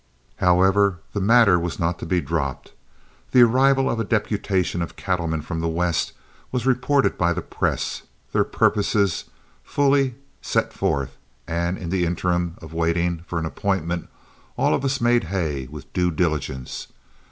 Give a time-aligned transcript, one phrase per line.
[0.37, 2.73] However, the matter was not to be dropped.
[3.33, 6.13] The arrival of a deputation of cattlemen from the West
[6.51, 8.01] was reported by the press,
[8.33, 9.25] their purposes
[9.63, 14.09] fully, set forth, and in the interim of waiting for an appointment,
[14.57, 16.87] all of us made hay with due diligence.